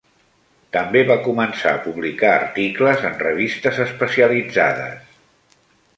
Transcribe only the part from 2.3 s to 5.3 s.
articles en revistes especialitzades.